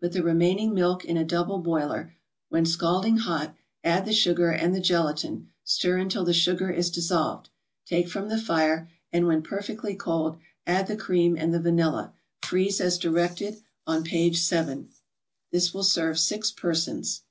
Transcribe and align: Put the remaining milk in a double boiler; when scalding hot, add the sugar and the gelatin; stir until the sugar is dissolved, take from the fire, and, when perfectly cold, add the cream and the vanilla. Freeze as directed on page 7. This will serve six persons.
Put 0.00 0.12
the 0.12 0.22
remaining 0.22 0.74
milk 0.74 1.04
in 1.04 1.16
a 1.16 1.24
double 1.24 1.58
boiler; 1.58 2.14
when 2.50 2.64
scalding 2.64 3.16
hot, 3.16 3.56
add 3.82 4.06
the 4.06 4.12
sugar 4.12 4.52
and 4.52 4.72
the 4.72 4.78
gelatin; 4.80 5.50
stir 5.64 5.96
until 5.98 6.24
the 6.24 6.32
sugar 6.32 6.70
is 6.70 6.88
dissolved, 6.88 7.48
take 7.84 8.08
from 8.08 8.28
the 8.28 8.38
fire, 8.38 8.88
and, 9.12 9.26
when 9.26 9.42
perfectly 9.42 9.96
cold, 9.96 10.38
add 10.68 10.86
the 10.86 10.94
cream 10.96 11.36
and 11.36 11.52
the 11.52 11.58
vanilla. 11.58 12.12
Freeze 12.42 12.80
as 12.80 12.96
directed 12.96 13.56
on 13.84 14.04
page 14.04 14.38
7. 14.40 14.88
This 15.50 15.74
will 15.74 15.82
serve 15.82 16.16
six 16.16 16.52
persons. 16.52 17.22